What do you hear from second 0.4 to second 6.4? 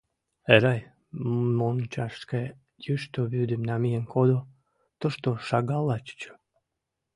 Эрай, мончашке йӱштӧ вӱдым намиен кодо, тушто шагалла чучо.